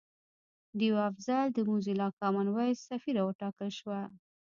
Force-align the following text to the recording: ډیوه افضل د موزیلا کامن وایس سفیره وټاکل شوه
ډیوه 0.79 1.01
افضل 1.11 1.45
د 1.53 1.57
موزیلا 1.69 2.07
کامن 2.19 2.47
وایس 2.51 2.79
سفیره 2.91 3.21
وټاکل 3.25 3.69
شوه 3.79 3.99